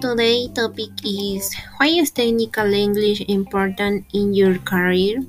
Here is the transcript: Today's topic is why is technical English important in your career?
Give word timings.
Today's 0.00 0.48
topic 0.50 0.90
is 1.04 1.54
why 1.76 1.86
is 1.88 2.10
technical 2.10 2.72
English 2.74 3.20
important 3.28 4.04
in 4.12 4.34
your 4.34 4.58
career? 4.58 5.22